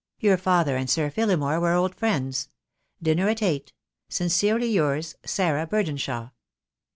Your 0.19 0.35
father 0.35 0.77
and 0.77 0.89
Sir 0.89 1.11
Phillimore 1.11 1.59
were 1.61 1.73
old 1.73 1.93
friends. 1.93 2.49
Dinner 3.03 3.29
at 3.29 3.43
eight. 3.43 3.71
"Sincerely 4.09 4.71
yours, 4.71 5.13
"Sarah 5.27 5.67
Burdenshaw." 5.67 6.31